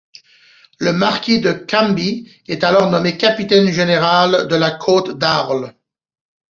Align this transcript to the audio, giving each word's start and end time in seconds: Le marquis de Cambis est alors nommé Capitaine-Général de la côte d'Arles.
Le 0.79 0.93
marquis 0.93 1.41
de 1.41 1.51
Cambis 1.51 2.27
est 2.47 2.63
alors 2.63 2.89
nommé 2.89 3.17
Capitaine-Général 3.17 4.47
de 4.47 4.55
la 4.55 4.71
côte 4.71 5.19
d'Arles. 5.19 5.75